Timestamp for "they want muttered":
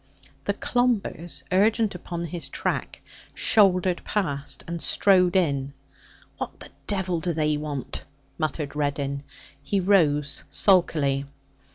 7.33-8.75